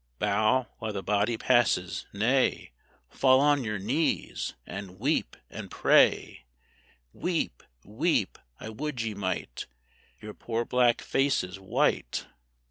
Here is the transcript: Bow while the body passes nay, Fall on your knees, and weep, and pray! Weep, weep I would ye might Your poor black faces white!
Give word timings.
Bow 0.17 0.65
while 0.79 0.91
the 0.91 1.03
body 1.03 1.37
passes 1.37 2.07
nay, 2.11 2.71
Fall 3.07 3.39
on 3.39 3.63
your 3.63 3.77
knees, 3.77 4.55
and 4.65 4.97
weep, 4.99 5.37
and 5.47 5.69
pray! 5.69 6.47
Weep, 7.13 7.61
weep 7.85 8.39
I 8.59 8.69
would 8.69 8.99
ye 9.03 9.13
might 9.13 9.67
Your 10.19 10.33
poor 10.33 10.65
black 10.65 11.01
faces 11.03 11.59
white! 11.59 12.25